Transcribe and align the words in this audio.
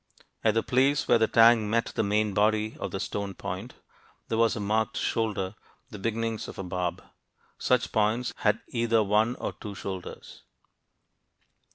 At 0.43 0.55
the 0.55 0.63
place 0.63 1.07
where 1.07 1.19
the 1.19 1.27
tang 1.27 1.69
met 1.69 1.91
the 1.93 2.01
main 2.01 2.33
body 2.33 2.75
of 2.79 2.89
the 2.89 2.99
stone 2.99 3.35
point, 3.35 3.75
there 4.29 4.37
was 4.39 4.55
a 4.55 4.59
marked 4.59 4.97
"shoulder," 4.97 5.53
the 5.91 5.99
beginnings 5.99 6.47
of 6.47 6.57
a 6.57 6.63
barb. 6.63 7.03
Such 7.59 7.91
points 7.91 8.33
had 8.37 8.61
either 8.69 9.03
one 9.03 9.35
or 9.35 9.53
two 9.53 9.75
shoulders. 9.75 10.41